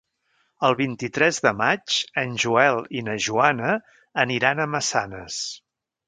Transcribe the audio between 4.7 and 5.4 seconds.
Massanes.